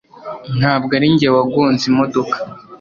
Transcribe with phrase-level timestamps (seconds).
[0.59, 2.35] Ntabwo arinjye wagonze imodoka